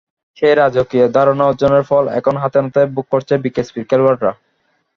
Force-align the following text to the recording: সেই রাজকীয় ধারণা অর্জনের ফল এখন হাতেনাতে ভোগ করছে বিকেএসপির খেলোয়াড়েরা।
সেই 0.37 0.53
রাজকীয় 0.55 1.05
ধারণা 1.15 1.43
অর্জনের 1.49 1.83
ফল 1.89 2.05
এখন 2.19 2.35
হাতেনাতে 2.43 2.81
ভোগ 2.95 3.05
করছে 3.13 3.33
বিকেএসপির 3.43 3.87
খেলোয়াড়েরা। 3.89 4.31